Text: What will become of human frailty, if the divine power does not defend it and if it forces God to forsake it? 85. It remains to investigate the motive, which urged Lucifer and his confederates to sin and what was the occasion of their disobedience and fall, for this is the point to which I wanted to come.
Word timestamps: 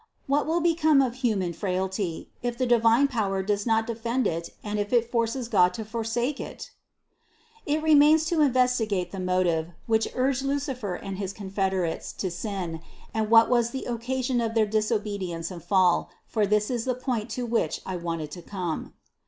What 0.25 0.47
will 0.47 0.61
become 0.61 0.99
of 0.99 1.17
human 1.21 1.53
frailty, 1.53 2.31
if 2.41 2.57
the 2.57 2.65
divine 2.65 3.07
power 3.07 3.43
does 3.43 3.67
not 3.67 3.85
defend 3.85 4.25
it 4.25 4.49
and 4.63 4.79
if 4.79 4.91
it 4.91 5.11
forces 5.11 5.47
God 5.47 5.75
to 5.75 5.85
forsake 5.85 6.39
it? 6.39 6.71
85. 7.67 7.77
It 7.77 7.83
remains 7.83 8.25
to 8.25 8.41
investigate 8.41 9.11
the 9.11 9.19
motive, 9.19 9.67
which 9.85 10.07
urged 10.15 10.41
Lucifer 10.41 10.95
and 10.95 11.19
his 11.19 11.33
confederates 11.33 12.13
to 12.13 12.31
sin 12.31 12.81
and 13.13 13.29
what 13.29 13.47
was 13.47 13.69
the 13.69 13.85
occasion 13.85 14.41
of 14.41 14.55
their 14.55 14.65
disobedience 14.65 15.51
and 15.51 15.63
fall, 15.63 16.09
for 16.25 16.47
this 16.47 16.71
is 16.71 16.85
the 16.85 16.95
point 16.95 17.29
to 17.37 17.45
which 17.45 17.79
I 17.85 17.95
wanted 17.95 18.31
to 18.31 18.41
come. 18.41 18.95